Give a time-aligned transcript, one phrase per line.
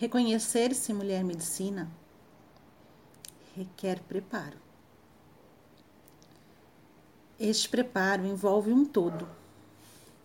[0.00, 1.90] Reconhecer-se mulher medicina
[3.56, 4.56] requer preparo.
[7.36, 9.28] Este preparo envolve um todo: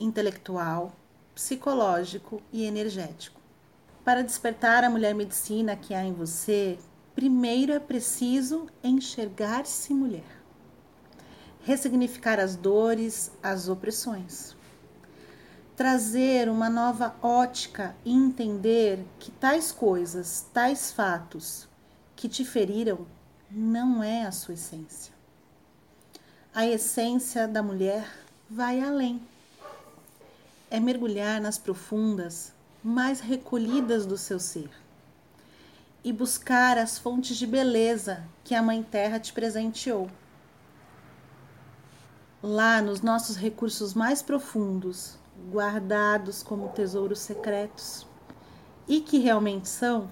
[0.00, 0.96] intelectual,
[1.34, 3.42] psicológico e energético.
[4.02, 6.78] Para despertar a mulher medicina que há em você,
[7.14, 10.42] primeiro é preciso enxergar-se mulher,
[11.60, 14.56] ressignificar as dores, as opressões
[15.78, 21.68] trazer uma nova ótica e entender que tais coisas, tais fatos
[22.16, 23.06] que te feriram
[23.48, 25.14] não é a sua essência.
[26.52, 28.12] A essência da mulher
[28.50, 29.22] vai além.
[30.68, 32.52] É mergulhar nas profundas,
[32.82, 34.68] mais recolhidas do seu ser
[36.02, 40.10] e buscar as fontes de beleza que a Mãe Terra te presenteou.
[42.42, 45.16] Lá nos nossos recursos mais profundos,
[45.50, 48.06] guardados como tesouros secretos
[48.86, 50.10] e que realmente são,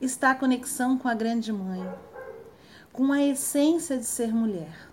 [0.00, 1.88] está a conexão com a Grande Mãe,
[2.92, 4.90] com a essência de ser mulher.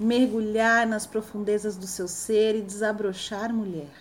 [0.00, 3.92] Mergulhar nas profundezas do seu ser e desabrochar mulher.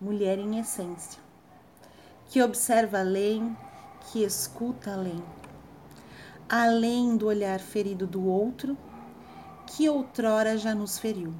[0.00, 1.20] Mulher em essência,
[2.28, 3.56] que observa além,
[4.10, 5.22] que escuta além,
[6.48, 8.76] além do olhar ferido do outro,
[9.66, 11.32] que outrora já nos feriu.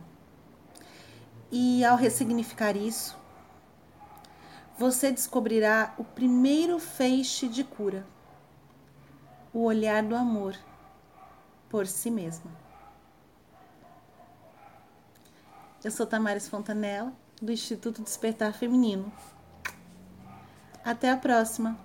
[1.58, 3.16] E ao ressignificar isso,
[4.76, 8.06] você descobrirá o primeiro feixe de cura,
[9.54, 10.54] o olhar do amor
[11.70, 12.50] por si mesma.
[15.82, 19.10] Eu sou Tamares Fontanella, do Instituto Despertar Feminino.
[20.84, 21.78] Até a próxima!